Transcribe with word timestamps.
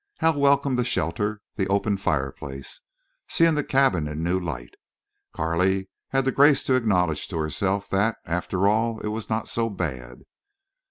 How 0.17 0.35
welcome 0.35 0.77
the 0.77 0.83
shelter, 0.83 1.43
the 1.57 1.67
open 1.67 1.95
fireplace! 1.95 2.81
Seeing 3.29 3.53
the 3.53 3.63
cabin 3.63 4.07
in 4.07 4.23
new 4.23 4.39
light, 4.39 4.73
Carley 5.31 5.89
had 6.09 6.25
the 6.25 6.31
grace 6.31 6.63
to 6.63 6.73
acknowledge 6.73 7.27
to 7.27 7.37
herself 7.37 7.87
that, 7.89 8.17
after 8.25 8.67
all, 8.67 8.99
it 9.01 9.09
was 9.09 9.29
not 9.29 9.47
so 9.47 9.69
bad. 9.69 10.21